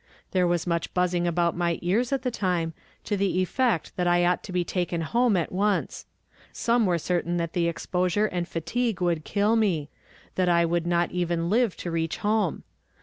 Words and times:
There 0.31 0.47
was 0.47 0.65
much 0.65 0.89
huzzing 0.95 1.31
ahout 1.31 1.53
my 1.53 1.77
ears 1.83 2.11
at 2.11 2.23
the 2.23 2.31
time, 2.31 2.73
to 3.03 3.15
the 3.15 3.39
effect 3.39 3.95
that 3.97 4.07
I 4.07 4.25
ought 4.25 4.41
to 4.45 4.51
he 4.51 4.63
taken 4.63 5.01
home 5.01 5.37
at 5.37 5.51
once. 5.51 6.07
Some 6.51 6.87
were 6.87 6.97
certain 6.97 7.37
that 7.37 7.53
the 7.53 7.67
exposure 7.67 8.25
and 8.25 8.47
fatigue 8.47 8.99
would 8.99 9.23
kill 9.25 9.55
me; 9.55 9.89
that 10.33 10.49
I 10.49 10.65
would 10.65 10.87
not 10.87 11.11
even 11.11 11.51
live 11.51 11.77
to 11.77 11.91
reach 11.91 12.17
home. 12.17 12.63